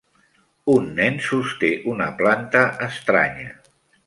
[0.75, 3.55] Un nen sosté una planta estranya.